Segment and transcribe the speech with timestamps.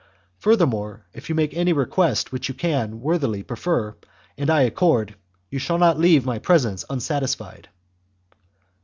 [0.39, 3.95] Furthermore, if you make any request which you can worthily prefer
[4.35, 5.13] and I accord,
[5.51, 7.69] you shall not leave my presence unsatisfied."